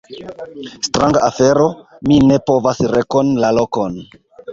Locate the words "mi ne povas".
2.11-2.81